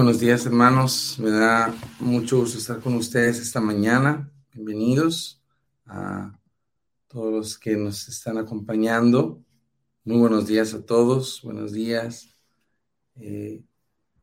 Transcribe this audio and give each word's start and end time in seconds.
Buenos 0.00 0.18
días, 0.18 0.46
hermanos. 0.46 1.18
Me 1.18 1.28
da 1.28 1.74
mucho 1.98 2.38
gusto 2.38 2.56
estar 2.56 2.80
con 2.80 2.94
ustedes 2.94 3.38
esta 3.38 3.60
mañana. 3.60 4.32
Bienvenidos 4.54 5.42
a 5.84 6.40
todos 7.06 7.30
los 7.30 7.58
que 7.58 7.76
nos 7.76 8.08
están 8.08 8.38
acompañando. 8.38 9.44
Muy 10.04 10.16
buenos 10.16 10.46
días 10.46 10.72
a 10.72 10.86
todos. 10.86 11.42
Buenos 11.42 11.72
días. 11.72 12.34
Eh, 13.16 13.62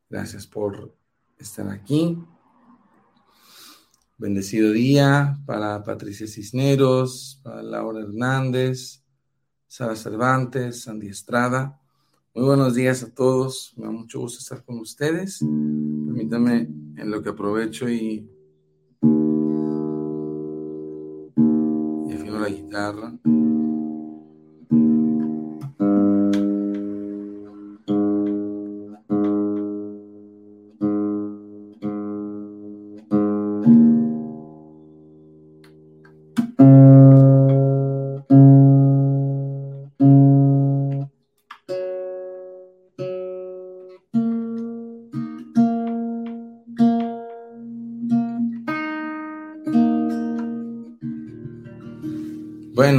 gracias 0.09 0.47
por 0.47 0.97
estar 1.37 1.69
aquí. 1.69 2.17
Bendecido 4.17 4.71
día 4.71 5.37
para 5.45 5.83
Patricia 5.83 6.25
Cisneros, 6.25 7.39
para 7.43 7.61
Laura 7.61 7.99
Hernández, 7.99 9.03
Sara 9.67 9.95
Cervantes, 9.95 10.81
Sandy 10.81 11.09
Estrada. 11.09 11.79
Muy 12.37 12.45
buenos 12.45 12.75
días 12.75 13.01
a 13.01 13.11
todos. 13.11 13.73
Me 13.77 13.85
da 13.85 13.91
mucho 13.91 14.19
gusto 14.19 14.37
estar 14.37 14.63
con 14.63 14.77
ustedes. 14.77 15.39
Permítanme 15.39 16.69
en 16.95 17.09
lo 17.09 17.23
que 17.23 17.29
aprovecho 17.29 17.89
y, 17.89 18.29
y 22.05 22.13
afino 22.13 22.39
la 22.39 22.49
guitarra. 22.49 23.17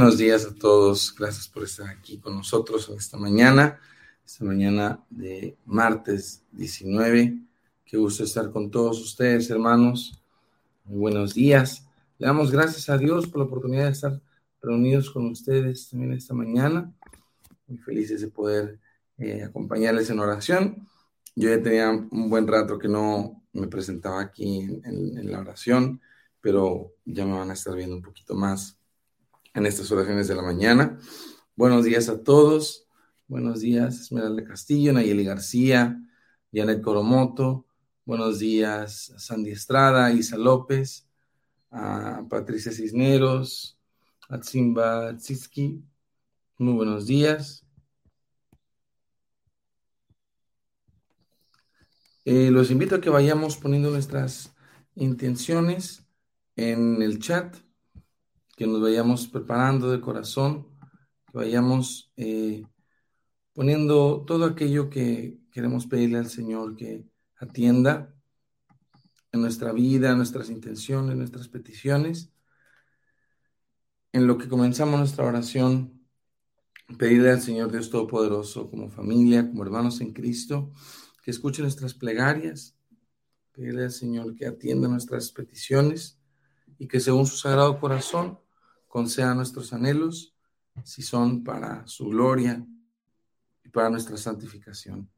Buenos 0.09 0.21
días 0.21 0.45
a 0.47 0.55
todos. 0.55 1.13
Gracias 1.15 1.47
por 1.47 1.63
estar 1.65 1.87
aquí 1.87 2.17
con 2.17 2.33
nosotros 2.35 2.89
esta 2.97 3.15
mañana, 3.15 3.79
esta 4.25 4.43
mañana 4.43 5.05
de 5.11 5.55
martes 5.67 6.41
19. 6.51 7.37
Qué 7.85 7.95
gusto 7.95 8.23
estar 8.23 8.49
con 8.49 8.71
todos 8.71 8.99
ustedes, 8.99 9.51
hermanos. 9.51 10.19
Muy 10.85 10.97
buenos 10.97 11.35
días. 11.35 11.87
Le 12.17 12.25
damos 12.25 12.49
gracias 12.49 12.89
a 12.89 12.97
Dios 12.97 13.27
por 13.27 13.41
la 13.41 13.45
oportunidad 13.45 13.85
de 13.85 13.91
estar 13.91 14.19
reunidos 14.63 15.11
con 15.11 15.27
ustedes 15.27 15.87
también 15.91 16.13
esta 16.13 16.33
mañana. 16.33 16.91
Muy 17.67 17.77
felices 17.77 18.21
de 18.21 18.29
poder 18.29 18.79
eh, 19.19 19.43
acompañarles 19.43 20.09
en 20.09 20.19
oración. 20.21 20.87
Yo 21.35 21.49
ya 21.49 21.61
tenía 21.61 21.91
un 21.91 22.31
buen 22.31 22.47
rato 22.47 22.79
que 22.79 22.87
no 22.87 23.43
me 23.53 23.67
presentaba 23.67 24.21
aquí 24.21 24.81
en 24.83 25.31
la 25.31 25.39
oración, 25.39 26.01
pero 26.41 26.95
ya 27.05 27.27
me 27.27 27.37
van 27.37 27.51
a 27.51 27.53
estar 27.53 27.75
viendo 27.75 27.95
un 27.95 28.01
poquito 28.01 28.33
más 28.33 28.78
en 29.59 29.65
estas 29.65 29.91
oraciones 29.91 30.29
de 30.29 30.35
la 30.35 30.41
mañana. 30.41 30.97
Buenos 31.55 31.83
días 31.83 32.07
a 32.07 32.23
todos. 32.23 32.87
Buenos 33.27 33.59
días, 33.59 33.99
Esmeralda 33.99 34.45
Castillo, 34.45 34.93
Nayeli 34.93 35.25
García, 35.25 36.01
Janet 36.53 36.81
Coromoto. 36.81 37.65
Buenos 38.05 38.39
días, 38.39 39.13
Sandy 39.17 39.51
Estrada, 39.51 40.11
Isa 40.13 40.37
López, 40.37 41.09
a 41.71 42.23
Patricia 42.29 42.71
Cisneros, 42.71 43.77
a 44.29 44.39
Tzimba 44.39 45.15
Tzitsky. 45.17 45.83
Muy 46.57 46.73
buenos 46.73 47.05
días. 47.05 47.65
Eh, 52.23 52.49
los 52.49 52.71
invito 52.71 52.95
a 52.95 53.01
que 53.01 53.09
vayamos 53.09 53.57
poniendo 53.57 53.91
nuestras 53.91 54.53
intenciones 54.95 56.05
en 56.55 57.01
el 57.01 57.19
chat 57.19 57.57
que 58.59 58.67
nos 58.67 58.81
vayamos 58.81 59.25
preparando 59.29 59.89
de 59.89 60.01
corazón, 60.01 60.67
que 61.31 61.37
vayamos 61.37 62.11
eh, 62.17 62.65
poniendo 63.53 64.25
todo 64.27 64.43
aquello 64.43 64.89
que 64.89 65.39
queremos 65.49 65.87
pedirle 65.87 66.17
al 66.17 66.29
Señor 66.29 66.75
que 66.75 67.07
atienda 67.37 68.13
en 69.31 69.39
nuestra 69.39 69.71
vida, 69.71 70.13
nuestras 70.13 70.49
intenciones, 70.49 71.13
en 71.13 71.19
nuestras 71.19 71.47
peticiones. 71.47 72.33
En 74.11 74.27
lo 74.27 74.37
que 74.37 74.49
comenzamos 74.49 74.99
nuestra 74.99 75.25
oración, 75.25 76.05
pedirle 76.97 77.31
al 77.31 77.41
Señor 77.41 77.71
Dios 77.71 77.89
Todopoderoso, 77.89 78.69
como 78.69 78.89
familia, 78.89 79.47
como 79.47 79.63
hermanos 79.63 80.01
en 80.01 80.11
Cristo, 80.11 80.73
que 81.23 81.31
escuche 81.31 81.61
nuestras 81.61 81.93
plegarias, 81.93 82.75
pedirle 83.53 83.85
al 83.85 83.91
Señor 83.91 84.35
que 84.35 84.47
atienda 84.47 84.89
nuestras 84.89 85.31
peticiones 85.31 86.19
y 86.77 86.89
que 86.89 86.99
según 86.99 87.25
su 87.25 87.37
sagrado 87.37 87.79
corazón 87.79 88.37
conceda 88.89 89.33
nuestros 89.35 89.71
anhelos 89.71 90.35
si 90.83 91.01
son 91.01 91.43
para 91.43 91.85
su 91.87 92.09
gloria 92.09 92.65
y 93.63 93.69
para 93.69 93.89
nuestra 93.89 94.17
santificación. 94.17 95.09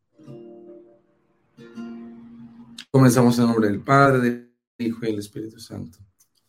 Comenzamos 2.92 3.40
en 3.40 3.46
nombre 3.46 3.70
del 3.70 3.82
Padre, 3.82 4.20
del 4.20 4.52
Hijo 4.78 5.00
y 5.04 5.08
del 5.08 5.20
Espíritu 5.20 5.60
Santo. 5.60 6.00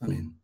Amén. 0.01 0.37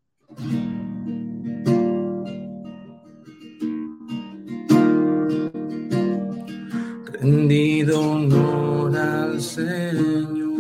Rendido 7.13 8.01
honor 8.01 8.97
al 8.97 9.43
Señor, 9.43 10.53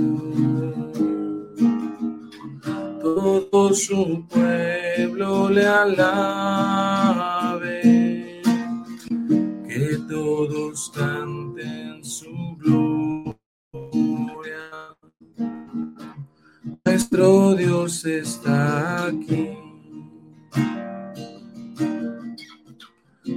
todo 3.00 3.72
su 3.72 4.26
pueblo 4.28 4.57
le 5.28 5.66
alabe, 5.66 6.42
que 9.68 9.98
todos 10.08 10.90
canten 10.94 12.02
su 12.02 12.56
gloria. 12.58 13.36
Nuestro 16.84 17.54
Dios 17.54 18.04
está 18.04 19.06
aquí. 19.06 19.48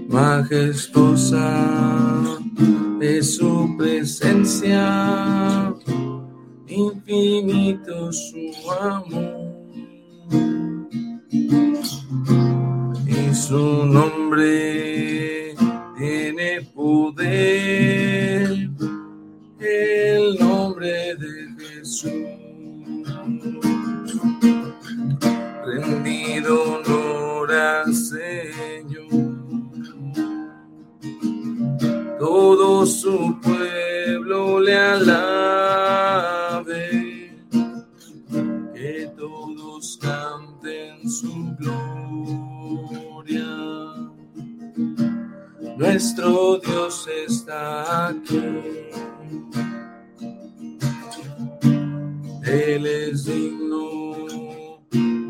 Majestuosa 0.08 1.50
es 3.02 3.36
su 3.36 3.76
presencia, 3.78 4.84
infinito 6.68 8.12
su 8.12 8.52
amor 8.72 9.51
su 13.52 13.86
nombre 13.86 14.71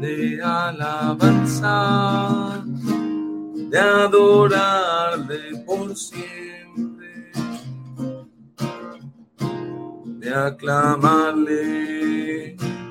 de 0.02 0.42
alabanza, 0.44 1.78
de 3.70 3.78
adorarle 3.80 5.64
por 5.66 5.96
siempre, 5.96 7.32
de 10.20 10.34
aclamarle 10.34 11.62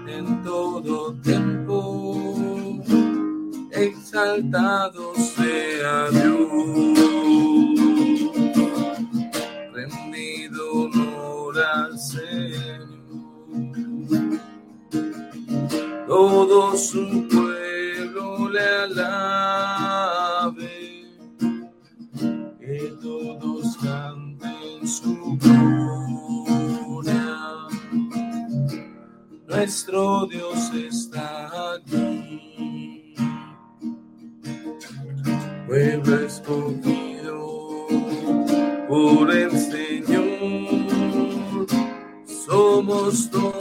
en 0.07 0.43
todo 0.45 1.15
tiempo. 1.21 2.81
Exaltado 3.73 5.15
sea 5.15 6.11
Dios. 6.11 7.40
Todo 16.11 16.77
su 16.77 17.29
pueblo 17.29 18.49
le 18.49 18.67
alabe. 18.85 20.69
Que 22.59 22.93
todos 23.01 23.77
canten 23.77 24.89
su 24.89 25.39
gloria 25.39 25.71
nuestro 29.47 30.27
Dios 30.27 30.73
está 30.75 31.75
aquí. 31.75 33.15
Pueblo 35.69 36.27
escogido 36.27 37.87
por 38.89 39.31
el 39.31 39.53
Señor, 39.53 40.27
somos 42.27 43.31
todos 43.31 43.60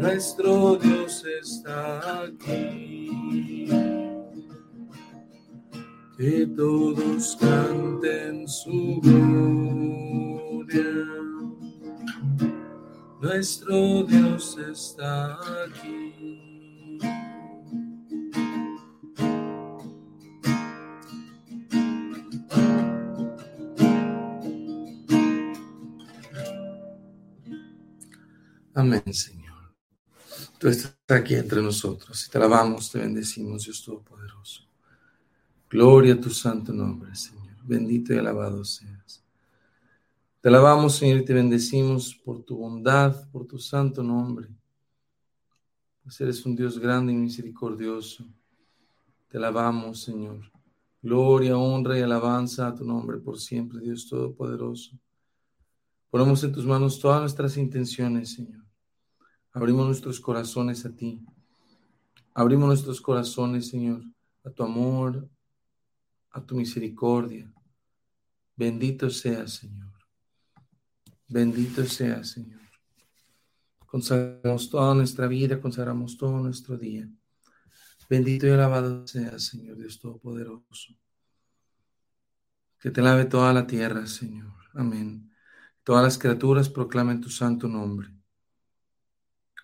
Nuestro 0.00 0.76
Dios 0.76 1.24
está 1.42 2.22
aquí. 2.24 3.66
Que 6.16 6.46
todos 6.56 7.36
canten 7.36 8.48
su 8.48 9.00
gloria. 9.02 9.40
Nuestro 13.20 14.04
Dios 14.04 14.58
está 14.70 15.38
aquí. 15.64 15.99
Tú 30.60 30.68
estás 30.68 30.94
aquí 31.08 31.36
entre 31.36 31.62
nosotros 31.62 32.28
te 32.30 32.36
alabamos, 32.36 32.90
te 32.90 32.98
bendecimos, 32.98 33.64
Dios 33.64 33.82
Todopoderoso. 33.82 34.68
Gloria 35.70 36.12
a 36.12 36.20
tu 36.20 36.28
santo 36.28 36.70
nombre, 36.70 37.14
Señor. 37.14 37.56
Bendito 37.64 38.12
y 38.12 38.18
alabado 38.18 38.62
seas. 38.62 39.24
Te 40.42 40.50
alabamos, 40.50 40.96
Señor, 40.96 41.20
y 41.20 41.24
te 41.24 41.32
bendecimos 41.32 42.14
por 42.14 42.42
tu 42.42 42.58
bondad, 42.58 43.26
por 43.30 43.46
tu 43.46 43.58
santo 43.58 44.02
nombre. 44.02 44.48
Pues 46.02 46.20
eres 46.20 46.44
un 46.44 46.54
Dios 46.54 46.78
grande 46.78 47.14
y 47.14 47.16
misericordioso. 47.16 48.26
Te 49.28 49.38
alabamos, 49.38 50.02
Señor. 50.02 50.52
Gloria, 51.00 51.56
honra 51.56 51.98
y 51.98 52.02
alabanza 52.02 52.66
a 52.66 52.74
tu 52.74 52.84
nombre 52.84 53.16
por 53.16 53.40
siempre, 53.40 53.80
Dios 53.80 54.06
Todopoderoso. 54.06 54.90
Ponemos 56.10 56.44
en 56.44 56.52
tus 56.52 56.66
manos 56.66 57.00
todas 57.00 57.22
nuestras 57.22 57.56
intenciones, 57.56 58.34
Señor. 58.34 58.69
Abrimos 59.52 59.86
nuestros 59.86 60.20
corazones 60.20 60.84
a 60.86 60.94
ti. 60.94 61.24
Abrimos 62.34 62.68
nuestros 62.68 63.00
corazones, 63.00 63.68
Señor, 63.68 64.02
a 64.44 64.50
tu 64.50 64.62
amor, 64.62 65.28
a 66.30 66.40
tu 66.40 66.54
misericordia. 66.54 67.52
Bendito 68.56 69.10
seas, 69.10 69.54
Señor. 69.54 69.92
Bendito 71.28 71.84
sea, 71.84 72.22
Señor. 72.22 72.60
Consagramos 73.86 74.70
toda 74.70 74.94
nuestra 74.94 75.26
vida, 75.26 75.60
consagramos 75.60 76.16
todo 76.16 76.38
nuestro 76.38 76.76
día. 76.76 77.08
Bendito 78.08 78.46
y 78.46 78.50
alabado 78.50 79.06
sea, 79.06 79.38
Señor 79.38 79.76
Dios 79.76 79.98
Todopoderoso. 79.98 80.94
Que 82.78 82.90
te 82.90 83.02
lave 83.02 83.24
toda 83.24 83.52
la 83.52 83.66
tierra, 83.66 84.06
Señor. 84.06 84.52
Amén. 84.74 85.32
Todas 85.82 86.04
las 86.04 86.18
criaturas 86.18 86.68
proclamen 86.68 87.20
tu 87.20 87.30
santo 87.30 87.66
nombre. 87.68 88.19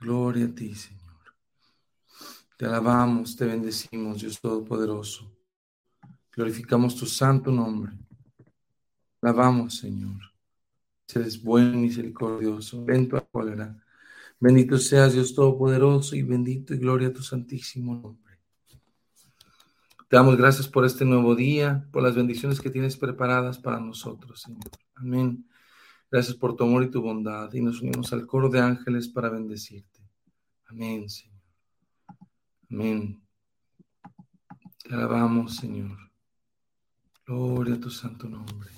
Gloria 0.01 0.47
a 0.47 0.55
ti, 0.55 0.75
Señor. 0.75 1.07
Te 2.57 2.67
alabamos, 2.67 3.37
te 3.37 3.45
bendecimos, 3.45 4.21
Dios 4.21 4.41
Todopoderoso. 4.41 5.33
Glorificamos 6.33 6.97
tu 6.97 7.07
santo 7.07 7.51
nombre. 7.51 7.93
Alabamos, 9.23 9.77
Señor. 9.79 10.21
Eres 11.15 11.43
bueno 11.43 11.75
y 11.75 11.83
misericordioso, 11.83 12.85
lento 12.87 13.17
a 13.17 13.27
cólera. 13.27 13.75
Bendito 14.39 14.77
seas 14.77 15.15
Dios 15.15 15.35
Todopoderoso 15.35 16.15
y 16.15 16.23
bendito 16.23 16.75
y 16.75 16.79
gloria 16.79 17.09
a 17.09 17.13
tu 17.13 17.23
santísimo 17.23 17.95
nombre. 17.95 18.39
Te 20.09 20.17
damos 20.17 20.37
gracias 20.37 20.69
por 20.69 20.85
este 20.85 21.05
nuevo 21.05 21.35
día, 21.35 21.89
por 21.91 22.03
las 22.03 22.15
bendiciones 22.15 22.61
que 22.61 22.71
tienes 22.71 22.97
preparadas 22.97 23.59
para 23.59 23.81
nosotros, 23.81 24.43
Señor. 24.43 24.71
Amén. 24.95 25.45
Gracias 26.11 26.37
por 26.37 26.55
tu 26.55 26.65
amor 26.65 26.85
y 26.85 26.91
tu 26.91 27.03
bondad 27.03 27.53
y 27.53 27.61
nos 27.61 27.81
unimos 27.83 28.13
al 28.13 28.27
coro 28.27 28.49
de 28.49 28.61
ángeles 28.61 29.09
para 29.09 29.29
bendecirte. 29.29 30.01
Amén, 30.67 31.09
Señor. 31.09 31.43
Amén. 32.71 33.21
Te 34.83 34.95
alabamos, 34.95 35.57
Señor. 35.57 35.99
Gloria 37.27 37.75
a 37.75 37.81
tu 37.81 37.91
santo 37.91 38.29
nombre. 38.29 38.71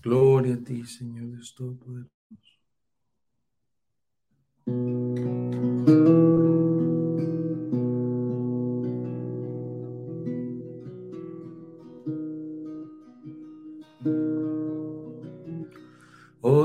Gloria 0.00 0.54
a 0.54 0.58
ti, 0.58 0.84
Señor 0.84 1.30
Dios 1.30 1.54
Todopoderoso. 1.54 2.18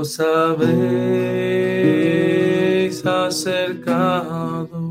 Os 0.04 0.20
habéis 0.20 0.66
acercado 3.06 4.84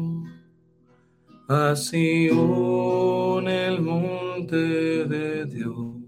a 1.47 1.75
en 1.75 3.47
el 3.47 3.79
monte 3.79 5.05
de 5.13 5.45
Dios. 5.45 6.01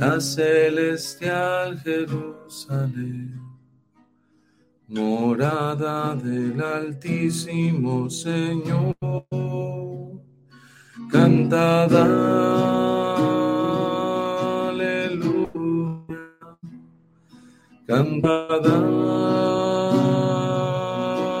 La 0.00 0.18
celestial 0.18 1.78
Jerusalén, 1.80 3.42
morada 4.88 6.16
del 6.16 6.62
Altísimo 6.62 8.08
Señor, 8.08 8.96
cantada, 11.12 12.69
cantada, 18.00 18.72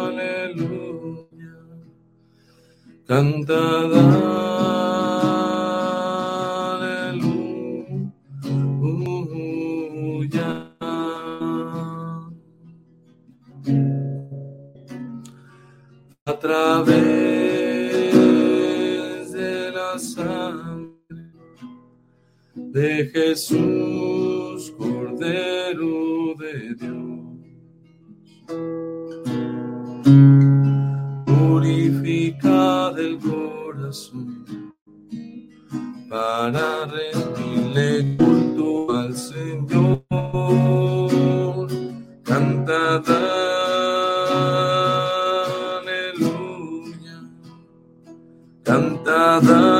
aleluya, 0.08 1.56
cantada, 48.90 49.79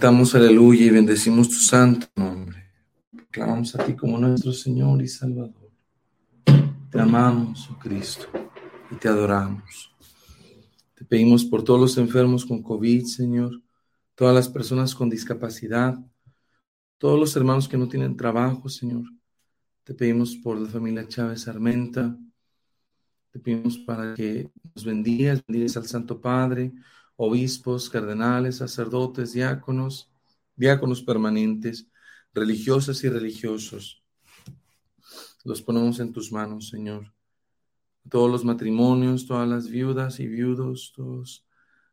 Cantamos 0.00 0.34
aleluya 0.34 0.86
y 0.86 0.88
bendecimos 0.88 1.50
tu 1.50 1.56
santo 1.56 2.06
nombre. 2.16 2.70
Clamamos 3.30 3.74
a 3.74 3.84
ti 3.84 3.94
como 3.94 4.16
nuestro 4.16 4.50
Señor 4.50 5.02
y 5.02 5.06
Salvador. 5.06 5.70
Te 6.90 6.98
amamos, 6.98 7.68
oh 7.70 7.78
Cristo, 7.78 8.26
y 8.90 8.94
te 8.94 9.08
adoramos. 9.08 9.94
Te 10.94 11.04
pedimos 11.04 11.44
por 11.44 11.62
todos 11.62 11.78
los 11.78 11.98
enfermos 11.98 12.46
con 12.46 12.62
COVID, 12.62 13.04
Señor, 13.04 13.60
todas 14.14 14.34
las 14.34 14.48
personas 14.48 14.94
con 14.94 15.10
discapacidad, 15.10 15.98
todos 16.96 17.20
los 17.20 17.36
hermanos 17.36 17.68
que 17.68 17.76
no 17.76 17.86
tienen 17.86 18.16
trabajo, 18.16 18.70
Señor. 18.70 19.04
Te 19.84 19.92
pedimos 19.92 20.34
por 20.34 20.58
la 20.58 20.70
familia 20.70 21.06
Chávez 21.06 21.46
Armenta. 21.46 22.16
Te 23.32 23.38
pedimos 23.38 23.76
para 23.76 24.14
que 24.14 24.50
nos 24.74 24.82
bendigas, 24.82 25.44
bendigas 25.46 25.76
al 25.76 25.84
Santo 25.84 26.18
Padre, 26.22 26.72
obispos, 27.22 27.90
cardenales, 27.90 28.56
sacerdotes, 28.56 29.34
diáconos, 29.34 30.10
diáconos 30.56 31.02
permanentes, 31.02 31.86
religiosas 32.32 33.04
y 33.04 33.10
religiosos. 33.10 34.02
Los 35.44 35.60
ponemos 35.60 36.00
en 36.00 36.14
tus 36.14 36.32
manos, 36.32 36.68
Señor. 36.68 37.12
Todos 38.08 38.30
los 38.30 38.42
matrimonios, 38.42 39.26
todas 39.26 39.46
las 39.46 39.68
viudas 39.68 40.18
y 40.18 40.28
viudos, 40.28 40.94
todos 40.96 41.46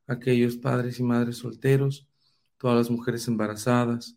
aquellos 0.08 0.56
padres 0.56 0.98
y 0.98 1.04
madres 1.04 1.40
solteros, 1.40 2.08
todas 2.58 2.78
las 2.78 2.90
mujeres 2.90 3.28
embarazadas, 3.28 4.16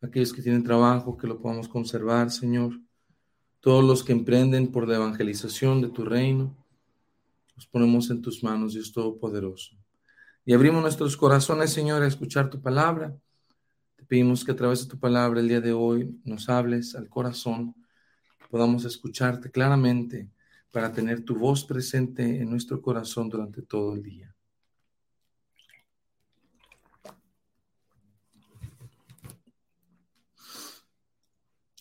aquellos 0.00 0.32
que 0.32 0.40
tienen 0.40 0.64
trabajo, 0.64 1.18
que 1.18 1.26
lo 1.26 1.42
podamos 1.42 1.68
conservar, 1.68 2.30
Señor. 2.30 2.80
Todos 3.60 3.84
los 3.84 4.02
que 4.02 4.12
emprenden 4.12 4.72
por 4.72 4.88
la 4.88 4.96
evangelización 4.96 5.82
de 5.82 5.90
tu 5.90 6.06
reino, 6.06 6.56
los 7.54 7.66
ponemos 7.66 8.08
en 8.08 8.22
tus 8.22 8.42
manos, 8.42 8.72
Dios 8.72 8.92
Todopoderoso. 8.92 9.76
Y 10.48 10.54
abrimos 10.54 10.80
nuestros 10.80 11.14
corazones, 11.14 11.74
Señor, 11.74 12.02
a 12.02 12.06
escuchar 12.06 12.48
tu 12.48 12.62
palabra. 12.62 13.14
Te 13.96 14.06
pedimos 14.06 14.46
que 14.46 14.52
a 14.52 14.56
través 14.56 14.82
de 14.82 14.88
tu 14.88 14.98
palabra 14.98 15.40
el 15.40 15.48
día 15.48 15.60
de 15.60 15.74
hoy 15.74 16.18
nos 16.24 16.48
hables 16.48 16.94
al 16.94 17.06
corazón, 17.10 17.74
podamos 18.50 18.86
escucharte 18.86 19.50
claramente 19.50 20.30
para 20.70 20.90
tener 20.90 21.22
tu 21.22 21.36
voz 21.36 21.66
presente 21.66 22.40
en 22.40 22.48
nuestro 22.48 22.80
corazón 22.80 23.28
durante 23.28 23.60
todo 23.60 23.94
el 23.94 24.02
día. 24.02 24.34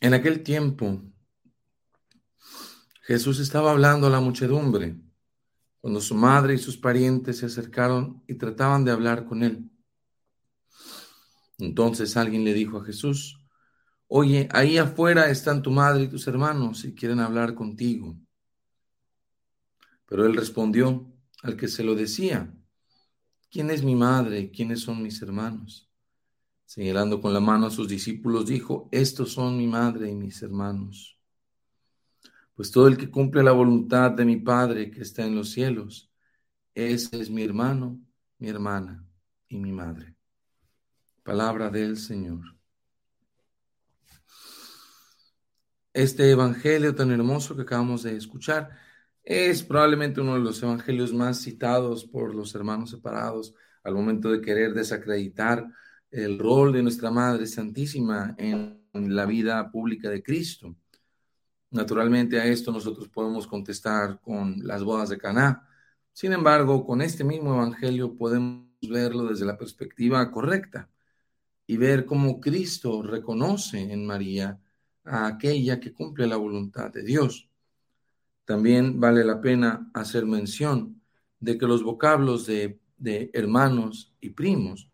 En 0.02 0.14
aquel 0.14 0.44
tiempo, 0.44 1.02
Jesús 3.04 3.40
estaba 3.40 3.72
hablando 3.72 4.08
a 4.08 4.10
la 4.10 4.20
muchedumbre 4.20 4.98
cuando 5.82 6.02
su 6.02 6.16
madre 6.16 6.56
y 6.56 6.58
sus 6.58 6.78
parientes 6.78 7.38
se 7.38 7.46
acercaron 7.46 8.24
y 8.28 8.36
trataban 8.36 8.84
de 8.84 8.92
hablar 8.92 9.26
con 9.26 9.44
él. 9.44 9.70
Entonces 11.60 12.18
alguien 12.18 12.44
le 12.44 12.54
dijo 12.54 12.78
a 12.78 12.86
Jesús, 12.86 13.40
oye, 14.08 14.48
ahí 14.52 14.78
afuera 14.78 15.30
están 15.30 15.62
tu 15.62 15.72
madre 15.72 16.04
y 16.04 16.08
tus 16.08 16.28
hermanos 16.28 16.86
y 16.86 16.94
quieren 16.94 17.20
hablar 17.20 17.56
contigo. 17.56 18.16
Pero 20.06 20.26
él 20.26 20.36
respondió 20.36 21.12
al 21.44 21.58
que 21.58 21.68
se 21.68 21.84
lo 21.84 21.96
decía, 21.96 22.54
¿quién 23.50 23.70
es 23.70 23.84
mi 23.84 23.96
madre 23.96 24.52
quiénes 24.52 24.82
son 24.82 25.02
mis 25.02 25.22
hermanos? 25.22 25.90
Señalando 26.66 27.22
con 27.22 27.34
la 27.34 27.40
mano 27.40 27.68
a 27.68 27.72
sus 27.72 27.88
discípulos, 27.88 28.46
dijo, 28.46 28.90
estos 28.92 29.32
son 29.32 29.58
mi 29.58 29.68
madre 29.68 30.10
y 30.10 30.16
mis 30.16 30.42
hermanos. 30.42 31.17
Pues 32.58 32.72
todo 32.72 32.88
el 32.88 32.98
que 32.98 33.12
cumple 33.12 33.44
la 33.44 33.52
voluntad 33.52 34.10
de 34.10 34.26
mi 34.26 34.38
Padre 34.38 34.90
que 34.90 35.02
está 35.02 35.24
en 35.24 35.36
los 35.36 35.52
cielos, 35.52 36.12
ese 36.74 37.22
es 37.22 37.30
mi 37.30 37.44
hermano, 37.44 38.02
mi 38.40 38.50
hermana 38.50 39.06
y 39.48 39.60
mi 39.60 39.72
madre. 39.72 40.16
Palabra 41.22 41.70
del 41.70 41.98
Señor. 41.98 42.42
Este 45.94 46.32
evangelio 46.32 46.96
tan 46.96 47.12
hermoso 47.12 47.56
que 47.56 47.62
acabamos 47.62 48.02
de 48.02 48.18
escuchar 48.18 48.72
es 49.24 49.62
probablemente 49.62 50.22
uno 50.22 50.34
de 50.34 50.40
los 50.40 50.64
evangelios 50.64 51.14
más 51.14 51.40
citados 51.40 52.06
por 52.06 52.34
los 52.34 52.56
hermanos 52.56 52.90
separados 52.90 53.54
al 53.84 53.94
momento 53.94 54.32
de 54.32 54.42
querer 54.42 54.74
desacreditar 54.74 55.64
el 56.10 56.40
rol 56.40 56.74
de 56.74 56.82
nuestra 56.82 57.12
Madre 57.12 57.46
Santísima 57.46 58.34
en 58.40 58.82
la 58.94 59.28
vida 59.28 59.70
pública 59.70 60.10
de 60.10 60.24
Cristo. 60.24 60.76
Naturalmente 61.70 62.40
a 62.40 62.46
esto 62.46 62.72
nosotros 62.72 63.10
podemos 63.10 63.46
contestar 63.46 64.22
con 64.22 64.66
las 64.66 64.84
bodas 64.84 65.10
de 65.10 65.18
Caná. 65.18 65.68
Sin 66.14 66.32
embargo, 66.34 66.86
con 66.86 67.02
este 67.02 67.24
mismo 67.24 67.54
evangelio 67.56 68.16
podemos 68.16 68.68
verlo 68.82 69.26
desde 69.26 69.46
la 69.46 69.58
perspectiva 69.58 70.32
correcta 70.32 70.90
y 71.66 71.78
ver 71.78 72.06
cómo 72.06 72.40
Cristo 72.40 73.04
reconoce 73.04 73.92
en 73.92 74.06
María 74.06 74.60
a 75.04 75.28
aquella 75.28 75.80
que 75.80 75.94
cumple 75.94 76.26
la 76.28 76.38
voluntad 76.38 76.92
de 76.92 77.04
Dios. 77.04 77.50
También 78.46 79.00
vale 79.00 79.26
la 79.26 79.42
pena 79.42 79.92
hacer 79.94 80.26
mención 80.26 81.02
de 81.40 81.58
que 81.58 81.68
los 81.68 81.84
vocablos 81.84 82.46
de, 82.46 82.80
hermanos 83.34 84.16
y 84.22 84.30
primos 84.30 84.90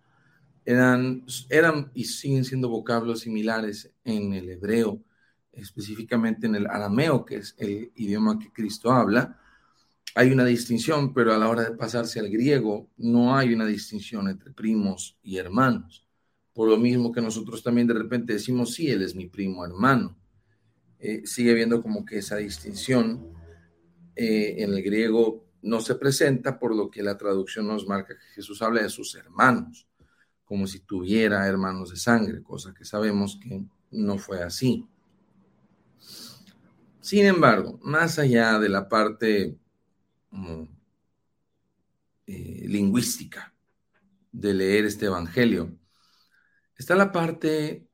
eran, 0.65 1.24
eran 1.50 1.92
y 1.94 2.06
siguen 2.06 2.44
siendo 2.44 2.70
vocablos 2.70 3.22
similares 3.22 3.94
en 4.03 4.34
el 4.34 4.50
hebreo 4.50 5.03
específicamente 5.53 6.48
en 6.48 6.55
el 6.55 6.67
arameo, 6.67 7.25
que 7.25 7.38
es 7.38 7.55
el 7.57 7.91
idioma 7.95 8.39
que 8.39 8.51
Cristo 8.51 8.91
habla, 8.91 9.39
hay 10.15 10.31
una 10.31 10.45
distinción, 10.45 11.13
pero 11.13 11.33
a 11.33 11.38
la 11.38 11.50
hora 11.50 11.63
de 11.63 11.75
pasarse 11.75 12.19
al 12.19 12.29
griego 12.29 12.89
no 12.98 13.36
hay 13.36 13.53
una 13.53 13.65
distinción 13.65 14.27
entre 14.29 14.51
primos 14.51 15.17
y 15.24 15.38
hermanos. 15.38 16.05
Por 16.53 16.69
lo 16.69 16.77
mismo 16.77 17.12
que 17.12 17.22
nosotros 17.22 17.63
también 17.63 17.88
de 17.88 17.95
repente 17.95 18.33
decimos, 18.33 18.74
sí, 18.74 18.91
él 18.91 19.01
es 19.01 19.15
mi 19.15 19.27
primo 19.27 19.65
hermano. 19.65 20.15
Eh, 21.00 21.24
sigue 21.25 21.51
habiendo 21.51 21.81
como 21.81 22.05
que 22.05 22.19
esa 22.19 22.38
distinción 22.38 23.27
eh, 24.15 24.55
en 24.60 24.74
el 24.74 24.83
griego 24.83 25.48
no 25.63 25.81
se 25.81 25.95
presenta, 25.95 26.60
por 26.60 26.75
lo 26.75 26.91
que 26.91 27.01
la 27.01 27.17
traducción 27.17 27.67
nos 27.67 27.88
marca 27.88 28.15
que 28.15 28.36
Jesús 28.36 28.62
habla 28.62 28.83
de 28.83 28.89
sus 28.89 29.15
hermanos, 29.15 29.88
como 30.45 30.67
si 30.67 30.81
tuviera 30.81 31.48
hermanos 31.48 31.89
de 31.89 31.95
sangre, 31.95 32.43
cosa 32.43 32.74
que 32.74 32.86
sabemos 32.86 33.39
que 33.41 33.63
no 33.91 34.17
fue 34.19 34.43
así. 34.43 34.88
Sin 37.01 37.25
embargo, 37.25 37.79
más 37.83 38.17
allá 38.17 38.60
de 38.60 38.69
la 38.69 38.88
parte 38.88 39.57
eh, 42.25 42.65
lingüística 42.67 43.53
de 44.31 44.53
leer 44.53 44.86
este 44.86 45.07
Evangelio, 45.07 45.77
está 46.77 46.95
la 46.95 47.12
parte 47.12 47.88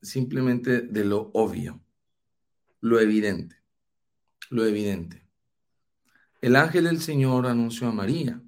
simplemente 0.00 0.80
de 0.80 1.04
lo 1.04 1.30
obvio, 1.34 1.80
lo 2.80 2.98
evidente, 3.00 3.56
lo 4.50 4.64
evidente. 4.64 5.28
El 6.40 6.56
ángel 6.56 6.84
del 6.84 7.00
Señor 7.00 7.46
anunció 7.46 7.88
a 7.88 7.92
María 7.92 8.40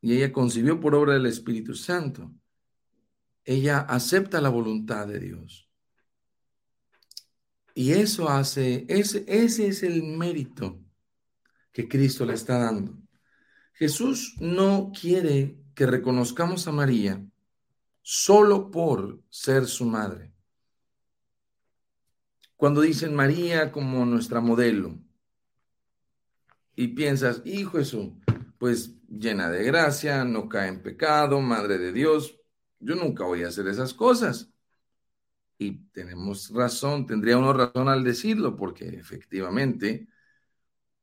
y 0.00 0.14
ella 0.14 0.32
concibió 0.32 0.80
por 0.80 0.94
obra 0.94 1.14
del 1.14 1.26
Espíritu 1.26 1.74
Santo. 1.74 2.32
Ella 3.44 3.80
acepta 3.80 4.40
la 4.40 4.48
voluntad 4.48 5.06
de 5.06 5.18
Dios. 5.18 5.68
Y 7.74 7.92
eso 7.92 8.28
hace, 8.28 8.86
ese, 8.88 9.24
ese 9.26 9.66
es 9.66 9.82
el 9.82 10.04
mérito 10.04 10.80
que 11.72 11.88
Cristo 11.88 12.24
le 12.24 12.34
está 12.34 12.58
dando. 12.58 12.96
Jesús 13.74 14.36
no 14.38 14.92
quiere 14.98 15.58
que 15.74 15.86
reconozcamos 15.86 16.68
a 16.68 16.72
María 16.72 17.20
solo 18.00 18.70
por 18.70 19.20
ser 19.28 19.66
su 19.66 19.84
madre. 19.84 20.32
Cuando 22.56 22.80
dicen 22.80 23.14
María 23.14 23.72
como 23.72 24.06
nuestra 24.06 24.40
modelo 24.40 24.96
y 26.76 26.88
piensas, 26.88 27.42
hijo 27.44 27.78
Jesús, 27.78 28.12
pues 28.58 28.94
llena 29.08 29.50
de 29.50 29.64
gracia, 29.64 30.24
no 30.24 30.48
cae 30.48 30.68
en 30.68 30.82
pecado, 30.82 31.40
madre 31.40 31.78
de 31.78 31.92
Dios, 31.92 32.38
yo 32.78 32.94
nunca 32.94 33.24
voy 33.24 33.42
a 33.42 33.48
hacer 33.48 33.66
esas 33.66 33.94
cosas. 33.94 34.53
Y 35.58 35.86
tenemos 35.92 36.50
razón, 36.50 37.06
tendría 37.06 37.38
uno 37.38 37.52
razón 37.52 37.88
al 37.88 38.02
decirlo, 38.02 38.56
porque 38.56 38.88
efectivamente 38.88 40.08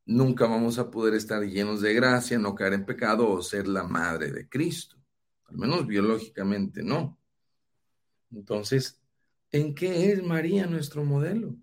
nunca 0.05 0.45
vamos 0.47 0.77
a 0.77 0.91
poder 0.91 1.13
estar 1.13 1.41
llenos 1.43 1.81
de 1.81 1.93
gracia, 1.93 2.37
no 2.37 2.53
caer 2.55 2.73
en 2.73 2.85
pecado 2.85 3.29
o 3.29 3.41
ser 3.41 3.67
la 3.67 3.83
madre 3.83 4.31
de 4.31 4.49
Cristo. 4.49 4.97
Al 5.45 5.57
menos 5.57 5.87
biológicamente 5.87 6.83
no. 6.83 7.19
Entonces, 8.31 9.01
¿en 9.51 9.75
qué 9.75 10.11
es 10.11 10.23
María 10.23 10.65
nuestro 10.65 11.03
modelo? 11.03 11.55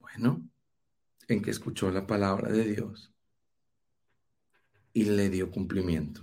Bueno, 0.00 0.48
en 1.28 1.42
que 1.42 1.50
escuchó 1.50 1.90
la 1.90 2.06
palabra 2.06 2.50
de 2.50 2.64
Dios 2.64 3.12
y 4.92 5.04
le 5.04 5.28
dio 5.28 5.50
cumplimiento. 5.50 6.22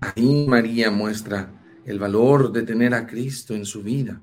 Ahí 0.00 0.46
María 0.46 0.90
muestra 0.90 1.59
el 1.90 1.98
valor 1.98 2.52
de 2.52 2.62
tener 2.62 2.94
a 2.94 3.06
Cristo 3.06 3.54
en 3.54 3.66
su 3.66 3.82
vida. 3.82 4.22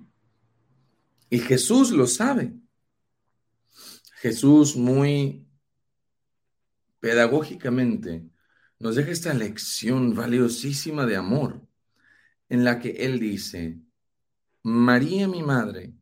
Y 1.30 1.40
Jesús 1.40 1.92
lo 1.92 2.08
sabe. 2.08 2.54
Jesús 4.22 4.76
muy 4.78 5.46
pedagógicamente 7.00 8.26
nos 8.80 8.96
deja 8.96 9.12
esta 9.12 9.34
lección 9.34 10.16
valiosísima 10.16 11.06
de 11.06 11.18
amor 11.18 11.62
en 12.50 12.64
la 12.64 12.80
que 12.80 12.92
Él 12.92 13.20
dice, 13.20 13.80
María 14.64 15.28
mi 15.28 15.44
madre 15.44 15.94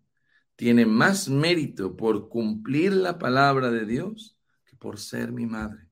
tiene 0.55 0.85
más 0.85 1.29
mérito 1.29 1.97
por 1.97 2.29
cumplir 2.29 2.93
la 2.93 3.17
palabra 3.17 3.71
de 3.71 3.85
Dios 3.85 4.37
que 4.65 4.75
por 4.75 4.99
ser 4.99 5.31
mi 5.31 5.47
madre. 5.47 5.89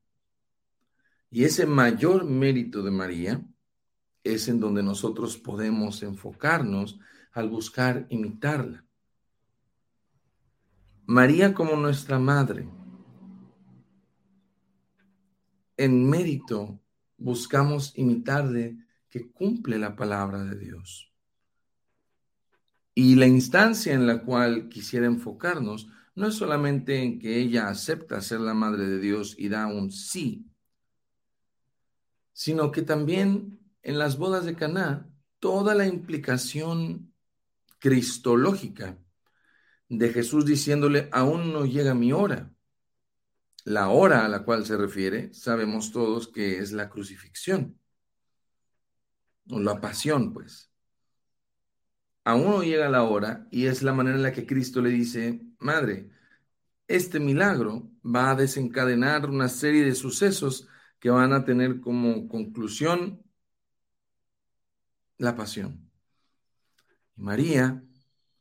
Y 1.32 1.46
ese 1.46 1.66
mayor 1.66 2.26
mérito 2.26 2.84
de 2.84 2.92
María 2.92 3.44
es 4.24 4.48
en 4.48 4.60
donde 4.60 4.84
nosotros 4.84 5.38
podemos 5.38 6.04
enfocarnos 6.04 7.00
al 7.34 7.50
buscar 7.50 8.06
imitarla. 8.10 8.86
María 11.06 11.54
como 11.54 11.76
nuestra 11.76 12.20
madre. 12.20 12.70
En 15.76 16.10
mérito 16.10 16.80
buscamos 17.18 17.98
imitarle 17.98 18.78
que 19.10 19.30
cumple 19.32 19.78
la 19.78 19.96
palabra 19.96 20.44
de 20.44 20.58
Dios. 20.58 21.12
Y 22.96 23.16
la 23.16 23.28
instancia 23.28 23.94
en 23.94 24.08
la 24.08 24.24
cual 24.24 24.70
quisiera 24.70 25.08
enfocarnos 25.08 25.88
no 26.16 26.28
es 26.28 26.36
solamente 26.36 27.02
en 27.02 27.20
que 27.20 27.40
ella 27.40 27.70
acepta 27.70 28.22
ser 28.22 28.40
la 28.40 28.54
madre 28.54 28.88
de 28.88 29.00
Dios 29.00 29.36
y 29.38 29.50
da 29.50 29.68
un 29.68 29.92
sí, 29.92 30.46
sino 32.34 32.72
que 32.72 32.84
también 32.84 33.60
en 33.84 34.00
las 34.00 34.18
bodas 34.18 34.46
de 34.46 34.56
Caná 34.56 35.10
toda 35.40 35.76
la 35.76 35.86
implicación 35.86 37.14
cristológica 37.80 38.98
de 39.90 40.10
Jesús 40.10 40.46
diciéndole, 40.46 41.10
aún 41.12 41.52
no 41.52 41.66
llega 41.66 41.94
mi 41.94 42.14
hora. 42.14 42.52
La 43.66 43.90
hora 43.90 44.26
a 44.26 44.30
la 44.30 44.44
cual 44.44 44.66
se 44.66 44.78
refiere, 44.78 45.34
sabemos 45.34 45.92
todos 45.92 46.30
que 46.30 46.60
es 46.60 46.72
la 46.72 46.90
crucifixión, 46.90 47.78
o 49.50 49.60
la 49.60 49.80
pasión, 49.80 50.34
pues. 50.34 50.72
Aún 52.24 52.46
no 52.46 52.64
llega 52.64 52.90
la 52.90 53.04
hora 53.04 53.48
y 53.52 53.66
es 53.66 53.84
la 53.84 53.94
manera 53.94 54.16
en 54.16 54.24
la 54.24 54.32
que 54.32 54.46
Cristo 54.46 54.82
le 54.82 54.90
dice, 54.90 55.42
Madre, 55.60 56.10
este 56.88 57.20
milagro 57.20 57.92
va 58.04 58.32
a 58.32 58.36
desencadenar 58.36 59.30
una 59.30 59.50
serie 59.50 59.84
de 59.84 59.96
sucesos 59.96 60.68
que 61.00 61.10
van 61.10 61.34
a 61.34 61.44
tener 61.44 61.82
como 61.82 62.30
conclusión 62.30 63.23
la 65.18 65.36
pasión. 65.36 65.90
Y 67.16 67.22
María, 67.22 67.84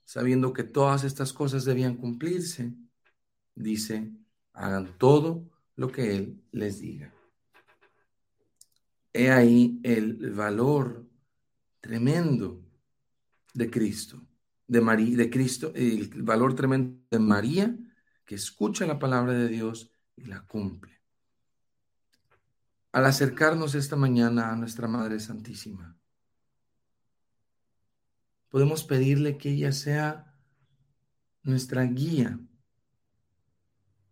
sabiendo 0.05 0.53
que 0.53 0.65
todas 0.65 1.05
estas 1.05 1.33
cosas 1.33 1.65
debían 1.65 1.97
cumplirse, 1.97 2.75
dice, 3.55 4.13
hagan 4.53 4.97
todo 4.99 5.51
lo 5.77 5.91
que 5.91 6.17
Él 6.17 6.43
les 6.53 6.81
diga. 6.81 7.13
He 9.13 9.31
ahí 9.31 9.81
el 9.83 10.31
valor 10.31 11.07
tremendo 11.81 12.63
de 13.53 13.71
Cristo, 13.71 14.27
de 14.67 14.81
María, 14.81 15.17
de 15.17 15.31
Cristo, 15.31 15.73
el 15.75 16.23
valor 16.23 16.55
tremendo 16.55 16.99
de 17.11 17.19
María 17.19 17.77
que 18.25 18.35
escucha 18.37 18.87
la 18.87 18.99
palabra 18.99 19.33
de 19.33 19.49
Dios 19.49 19.91
y 20.17 20.25
la 20.25 20.47
cumple. 20.47 21.01
Al 22.93 23.07
acercarnos 23.07 23.75
esta 23.75 23.97
mañana 23.97 24.53
a 24.53 24.57
nuestra 24.57 24.87
Madre 24.87 25.19
Santísima, 25.19 25.97
podemos 28.53 28.85
pedirle 28.85 29.39
que 29.39 29.49
ella 29.49 29.73
sea 29.73 30.37
nuestra 31.43 31.85
guía, 31.85 32.39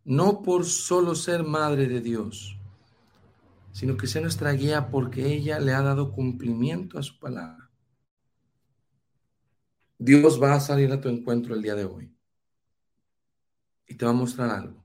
no 0.02 0.40
por 0.40 0.64
solo 0.64 1.14
ser 1.14 1.44
Madre 1.44 1.86
de 1.86 2.00
Dios, 2.00 2.58
sino 3.70 3.98
que 3.98 4.06
sea 4.06 4.22
nuestra 4.22 4.52
guía 4.52 4.88
porque 4.90 5.26
ella 5.26 5.60
le 5.60 5.74
ha 5.74 5.82
dado 5.82 6.10
cumplimiento 6.12 6.98
a 6.98 7.02
su 7.02 7.18
palabra. 7.18 7.70
Dios 9.98 10.42
va 10.42 10.54
a 10.54 10.60
salir 10.60 10.90
a 10.90 11.00
tu 11.02 11.10
encuentro 11.10 11.54
el 11.54 11.60
día 11.60 11.74
de 11.74 11.84
hoy 11.84 12.10
y 13.86 13.94
te 13.94 14.06
va 14.06 14.12
a 14.12 14.14
mostrar 14.14 14.48
algo 14.48 14.82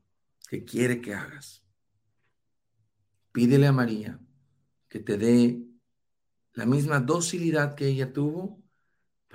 que 0.49 0.65
quiere 0.65 0.99
que 0.99 1.13
hagas. 1.13 1.63
Pídele 3.31 3.67
a 3.67 3.71
María 3.71 4.19
que 4.89 4.99
te 4.99 5.17
dé 5.17 5.65
la 6.51 6.65
misma 6.65 6.99
docilidad 6.99 7.75
que 7.75 7.87
ella 7.87 8.11
tuvo 8.11 8.64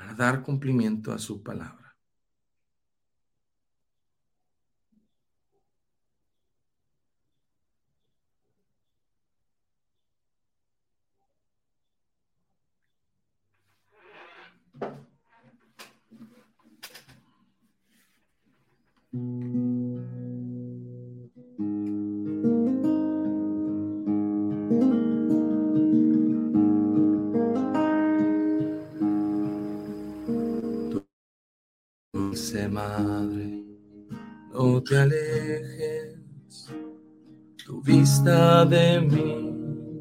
para 0.00 0.14
dar 0.14 0.42
cumplimiento 0.42 1.12
a 1.12 1.18
su 1.18 1.42
palabra. 1.42 1.94
Madre, 32.70 33.64
no 34.52 34.82
te 34.82 34.96
alejes, 34.96 36.72
tu 37.64 37.82
vista 37.82 38.64
de 38.64 39.00
mí 39.00 39.52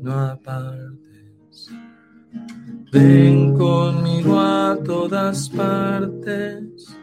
no 0.02 0.14
apartes. 0.14 1.70
Ven 2.92 3.54
conmigo 3.56 4.40
a 4.40 4.78
todas 4.84 5.50
partes 5.50 6.98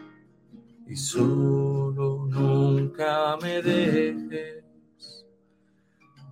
y 0.87 0.95
solo 0.95 2.27
nunca 2.29 3.37
me 3.41 3.61
dejes, 3.61 4.63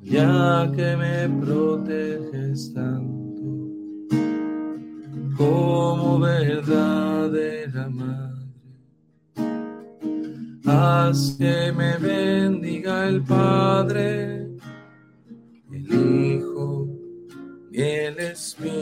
ya 0.01 0.69
que 0.75 0.97
me 0.97 1.29
proteges 1.45 2.73
tanto 2.73 3.25
como 5.37 6.19
verdadera 6.19 7.87
madre. 7.89 8.34
Haz 10.67 11.37
que 11.37 11.71
me 11.73 11.95
bendiga 11.97 13.07
el 13.07 13.23
Padre, 13.23 14.47
el 15.71 15.93
Hijo 15.93 16.87
y 17.71 17.81
el 17.81 18.17
Espíritu 18.17 18.73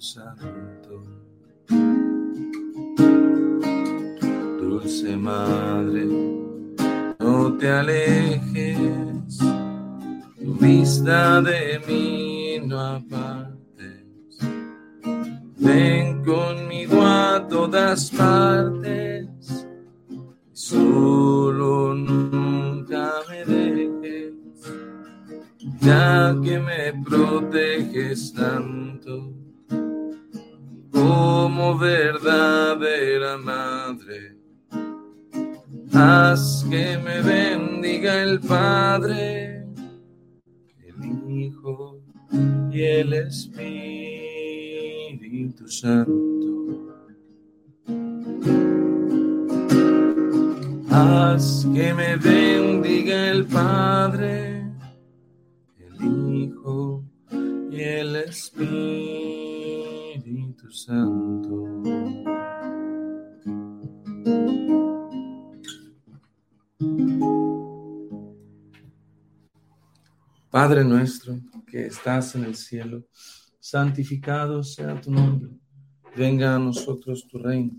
Santo. 0.00 1.02
Dulce 4.58 5.14
Madre, 5.14 6.06
no 7.20 7.54
te 7.58 7.68
alejes, 7.68 9.38
tu 10.38 10.54
vista 10.58 11.42
de 11.42 11.78
mí 11.86 12.60
no 12.66 12.80
apartes. 12.80 14.06
Ven 15.58 16.24
conmigo 16.24 17.02
a 17.02 17.46
todas 17.46 18.10
partes 18.10 19.31
Solo 20.72 21.94
nunca 21.94 23.12
me 23.28 23.44
dejes, 23.44 24.32
ya 25.82 26.34
que 26.42 26.58
me 26.58 26.94
proteges 27.04 28.32
tanto 28.32 29.34
como 30.90 31.76
verdadera 31.76 33.36
madre. 33.36 34.38
Haz 35.92 36.64
que 36.70 36.96
me 36.96 37.20
bendiga 37.20 38.22
el 38.22 38.40
Padre, 38.40 39.66
el 40.86 41.04
Hijo 41.30 42.00
y 42.72 42.80
el 42.80 43.12
Espíritu 43.12 43.68
Santo. 45.68 46.41
Haz 50.94 51.66
que 51.72 51.94
me 51.94 52.16
bendiga 52.16 53.30
el 53.30 53.46
Padre, 53.46 54.70
el 55.78 56.34
Hijo 56.34 57.02
y 57.70 57.80
el 57.80 58.16
Espíritu 58.16 58.60
Santo. 60.70 61.82
Padre 70.50 70.84
nuestro 70.84 71.40
que 71.66 71.86
estás 71.86 72.34
en 72.34 72.44
el 72.44 72.54
cielo, 72.54 73.06
santificado 73.58 74.62
sea 74.62 75.00
tu 75.00 75.10
nombre. 75.10 75.52
Venga 76.14 76.54
a 76.54 76.58
nosotros 76.58 77.26
tu 77.26 77.38
reino. 77.38 77.78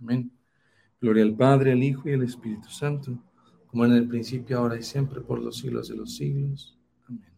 Amén. 0.00 0.30
Gloria 1.00 1.24
al 1.24 1.34
Padre, 1.34 1.72
al 1.72 1.82
Hijo 1.82 2.08
y 2.08 2.12
al 2.12 2.22
Espíritu 2.22 2.68
Santo, 2.68 3.18
como 3.66 3.84
en 3.84 3.92
el 3.92 4.08
principio, 4.08 4.58
ahora 4.58 4.78
y 4.78 4.82
siempre, 4.82 5.20
por 5.20 5.38
los 5.40 5.58
siglos 5.58 5.88
de 5.88 5.96
los 5.96 6.16
siglos. 6.16 6.78
Amén. 7.08 7.32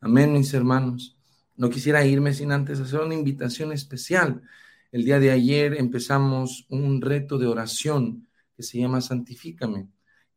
Amén, 0.00 0.32
mis 0.32 0.52
hermanos. 0.54 1.16
No 1.56 1.70
quisiera 1.70 2.04
irme 2.04 2.32
sin 2.32 2.52
antes 2.52 2.80
hacer 2.80 3.00
una 3.00 3.14
invitación 3.14 3.72
especial. 3.72 4.42
El 4.92 5.04
día 5.04 5.18
de 5.18 5.30
ayer 5.30 5.74
empezamos 5.74 6.66
un 6.68 7.00
reto 7.00 7.38
de 7.38 7.46
oración 7.46 8.26
que 8.54 8.62
se 8.62 8.78
llama 8.78 9.00
Santifícame. 9.00 9.88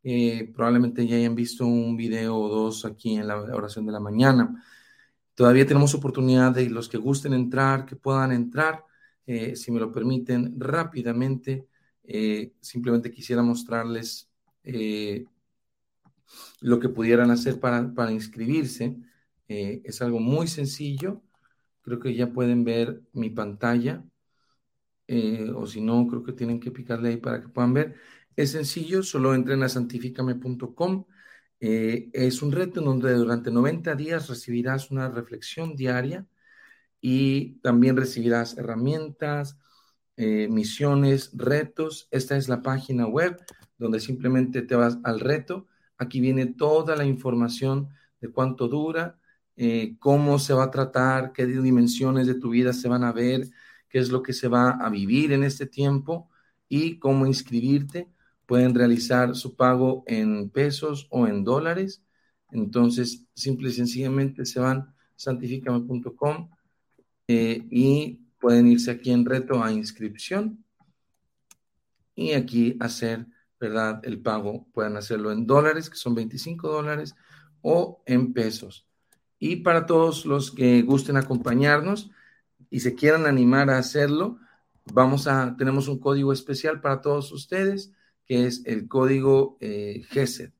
Eh, 0.02 0.50
probablemente 0.54 1.06
ya 1.06 1.16
hayan 1.16 1.34
visto 1.34 1.66
un 1.66 1.96
video 1.96 2.36
o 2.36 2.48
dos 2.48 2.84
aquí 2.84 3.16
en 3.16 3.28
la 3.28 3.36
oración 3.36 3.86
de 3.86 3.92
la 3.92 4.00
mañana. 4.00 4.62
Todavía 5.34 5.66
tenemos 5.66 5.94
oportunidad 5.94 6.52
de 6.52 6.68
los 6.68 6.88
que 6.88 6.98
gusten 6.98 7.32
entrar, 7.32 7.86
que 7.86 7.96
puedan 7.96 8.32
entrar. 8.32 8.84
Eh, 9.32 9.54
si 9.54 9.70
me 9.70 9.78
lo 9.78 9.92
permiten, 9.92 10.58
rápidamente, 10.58 11.68
eh, 12.02 12.52
simplemente 12.60 13.12
quisiera 13.12 13.42
mostrarles 13.42 14.28
lo 16.60 16.80
que 16.80 16.88
pudieran 16.88 17.30
hacer 17.30 17.60
para, 17.60 17.94
para 17.94 18.10
inscribirse. 18.12 18.96
es 19.46 20.02
algo 20.02 20.18
muy 20.20 20.48
sencillo. 20.48 21.22
Creo 21.82 22.00
que 22.00 22.14
ya 22.14 22.32
pueden 22.32 22.64
ver 22.64 23.02
mi 23.12 23.30
pantalla. 23.30 24.04
o 25.54 25.66
si 25.66 25.80
no, 25.80 26.06
creo 26.08 26.22
que 26.24 26.32
tienen 26.32 26.60
que 26.60 26.70
picarle 26.72 27.10
ahí 27.10 27.16
para 27.16 27.40
que 27.40 27.48
puedan 27.48 27.74
ver. 27.74 27.94
Es 28.36 28.50
sencillo, 28.52 29.02
solo 29.04 29.34
entren 29.34 29.62
a 29.62 29.68
santificame.com. 29.68 31.04
Eh, 31.60 32.10
es 32.12 32.42
un 32.42 32.52
reto 32.52 32.80
en 32.80 32.86
donde 32.86 33.12
durante 33.14 33.50
90 33.52 33.94
días 33.94 34.28
recibirás 34.28 34.90
una 34.90 35.08
reflexión 35.08 35.76
diaria 35.76 36.26
y 37.00 37.60
también 37.60 37.96
recibirás 37.96 38.56
herramientas, 38.58 39.58
eh, 40.16 40.48
misiones, 40.50 41.30
retos. 41.34 42.08
Esta 42.10 42.36
es 42.36 42.48
la 42.48 42.62
página 42.62 43.06
web 43.06 43.38
donde 43.78 44.00
simplemente 44.00 44.62
te 44.62 44.74
vas 44.74 44.98
al 45.04 45.20
reto. 45.20 45.66
Aquí 45.98 46.20
viene 46.20 46.46
toda 46.46 46.96
la 46.96 47.04
información 47.04 47.88
de 48.20 48.28
cuánto 48.28 48.68
dura, 48.68 49.18
eh, 49.56 49.96
cómo 49.98 50.38
se 50.38 50.54
va 50.54 50.64
a 50.64 50.70
tratar, 50.70 51.32
qué 51.32 51.46
dimensiones 51.46 52.26
de 52.26 52.34
tu 52.34 52.50
vida 52.50 52.72
se 52.72 52.88
van 52.88 53.04
a 53.04 53.12
ver, 53.12 53.48
qué 53.88 53.98
es 53.98 54.10
lo 54.10 54.22
que 54.22 54.32
se 54.32 54.48
va 54.48 54.70
a 54.70 54.90
vivir 54.90 55.32
en 55.32 55.44
este 55.44 55.66
tiempo 55.66 56.30
y 56.68 56.98
cómo 56.98 57.26
inscribirte 57.26 58.08
pueden 58.46 58.74
realizar 58.74 59.36
su 59.36 59.56
pago 59.56 60.02
en 60.06 60.50
pesos 60.50 61.06
o 61.10 61.26
en 61.26 61.44
dólares. 61.44 62.02
Entonces, 62.50 63.26
simple 63.34 63.70
y 63.70 63.72
sencillamente 63.72 64.44
se 64.44 64.60
van 64.60 64.92
santificame.com 65.16 66.50
eh, 67.32 67.64
y 67.70 68.26
pueden 68.40 68.66
irse 68.66 68.90
aquí 68.90 69.12
en 69.12 69.24
reto 69.24 69.62
a 69.62 69.70
inscripción 69.70 70.64
y 72.16 72.32
aquí 72.32 72.76
hacer, 72.80 73.24
¿verdad? 73.60 74.00
El 74.02 74.20
pago. 74.20 74.66
Pueden 74.72 74.96
hacerlo 74.96 75.30
en 75.30 75.46
dólares, 75.46 75.88
que 75.88 75.94
son 75.94 76.16
25 76.16 76.66
dólares, 76.66 77.14
o 77.62 78.02
en 78.04 78.32
pesos. 78.32 78.88
Y 79.38 79.56
para 79.56 79.86
todos 79.86 80.26
los 80.26 80.50
que 80.50 80.82
gusten 80.82 81.16
acompañarnos 81.16 82.10
y 82.68 82.80
se 82.80 82.96
quieran 82.96 83.26
animar 83.26 83.70
a 83.70 83.78
hacerlo, 83.78 84.40
vamos 84.92 85.28
a, 85.28 85.54
tenemos 85.56 85.86
un 85.86 86.00
código 86.00 86.32
especial 86.32 86.80
para 86.80 87.00
todos 87.00 87.30
ustedes 87.30 87.92
que 88.26 88.48
es 88.48 88.66
el 88.66 88.88
código 88.88 89.56
eh, 89.60 90.02
GESED. 90.08 90.50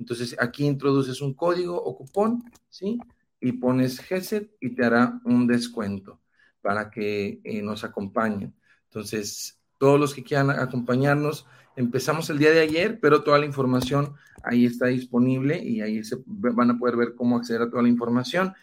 Entonces 0.00 0.34
aquí 0.40 0.66
introduces 0.66 1.20
un 1.20 1.34
código 1.34 1.80
o 1.80 1.96
cupón, 1.96 2.42
¿sí? 2.68 2.98
Y 3.40 3.52
pones 3.52 4.00
GESED 4.00 4.48
y 4.60 4.74
te 4.74 4.84
hará 4.84 5.20
un 5.24 5.46
descuento 5.46 6.20
para 6.62 6.90
que 6.90 7.40
eh, 7.44 7.62
nos 7.62 7.84
acompañen. 7.84 8.54
Entonces, 8.84 9.60
todos 9.78 10.00
los 10.00 10.14
que 10.14 10.24
quieran 10.24 10.50
acompañarnos, 10.50 11.46
empezamos 11.76 12.30
el 12.30 12.38
día 12.38 12.50
de 12.50 12.60
ayer, 12.60 12.98
pero 13.00 13.22
toda 13.22 13.38
la 13.38 13.46
información 13.46 14.14
ahí 14.42 14.64
está 14.64 14.86
disponible 14.86 15.62
y 15.62 15.80
ahí 15.80 16.02
se 16.02 16.16
van 16.26 16.70
a 16.70 16.78
poder 16.78 16.96
ver 16.96 17.14
cómo 17.14 17.36
acceder 17.36 17.62
a 17.62 17.70
toda 17.70 17.82
la 17.82 17.88
información. 17.88 18.54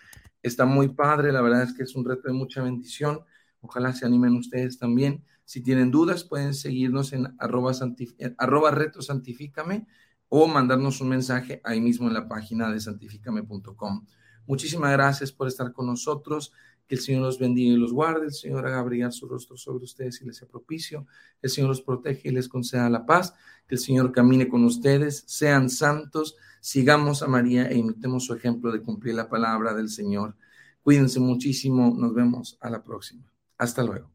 Está 0.42 0.66
muy 0.66 0.90
padre, 0.90 1.32
la 1.32 1.42
verdad 1.42 1.64
es 1.64 1.74
que 1.74 1.84
es 1.84 1.96
un 1.96 2.06
reto 2.06 2.28
de 2.28 2.34
mucha 2.34 2.62
bendición. 2.62 3.22
Ojalá 3.62 3.94
se 3.94 4.06
animen 4.06 4.36
ustedes 4.36 4.78
también. 4.78 5.24
Si 5.46 5.62
tienen 5.62 5.92
dudas, 5.92 6.24
pueden 6.24 6.54
seguirnos 6.54 7.14
en 7.14 7.36
arroba, 7.38 8.72
reto 8.72 9.02
santifícame 9.02 9.88
o 10.30 10.48
mandarnos 10.48 11.00
un 11.00 11.10
mensaje 11.10 11.62
ahí 11.64 11.80
mismo 11.80 12.08
en 12.08 12.14
la 12.14 12.28
página 12.28 12.72
de 12.72 12.80
santificame.com. 12.80 14.06
Muchísimas 14.46 14.92
gracias 14.92 15.32
por 15.32 15.48
estar 15.48 15.72
con 15.74 15.88
nosotros. 15.88 16.54
Que 16.88 16.96
el 16.96 17.02
Señor 17.02 17.22
los 17.22 17.40
bendiga 17.40 17.74
y 17.74 17.78
los 17.78 17.94
guarde. 17.94 18.26
El 18.26 18.34
Señor 18.34 18.68
haga 18.68 18.82
brillar 18.84 19.14
su 19.14 19.28
rostro 19.28 19.56
sobre 19.56 19.86
ustedes 19.86 20.22
y 20.22 20.26
les 20.26 20.38
sea 20.38 20.48
propicio. 20.48 21.08
El 21.42 21.50
Señor 21.50 21.70
los 21.70 21.82
protege 21.82 22.30
y 22.30 22.32
les 22.32 22.50
conceda 22.50 22.90
la 22.90 23.06
paz. 23.06 23.34
Que 23.68 23.76
el 23.76 23.80
Señor 23.80 24.12
camine 24.12 24.50
con 24.50 24.66
ustedes. 24.66 25.24
Sean 25.28 25.70
santos. 25.70 26.36
Sigamos 26.60 27.24
a 27.24 27.28
María 27.28 27.68
e 27.68 27.78
imitemos 27.78 28.26
su 28.26 28.34
ejemplo 28.34 28.72
de 28.72 28.82
cumplir 28.82 29.16
la 29.16 29.30
palabra 29.30 29.74
del 29.74 29.90
Señor. 29.90 30.36
Cuídense 30.82 31.20
muchísimo. 31.20 31.96
Nos 31.98 32.14
vemos 32.14 32.58
a 32.60 32.70
la 32.70 32.84
próxima. 32.84 33.32
Hasta 33.58 33.84
luego. 33.84 34.13